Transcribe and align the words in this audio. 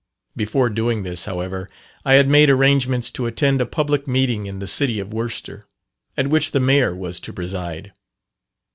Before 0.35 0.71
doing 0.71 1.03
this, 1.03 1.25
however, 1.25 1.69
I 2.03 2.13
had 2.15 2.27
made 2.27 2.49
arrangements 2.49 3.11
to 3.11 3.27
attend 3.27 3.61
a 3.61 3.67
public 3.67 4.07
meeting 4.07 4.47
in 4.47 4.57
the 4.57 4.65
city 4.65 4.97
of 4.99 5.13
Worcester, 5.13 5.63
at 6.17 6.25
which 6.25 6.49
the 6.53 6.59
mayor 6.59 6.95
was 6.95 7.19
to 7.19 7.31
preside. 7.31 7.93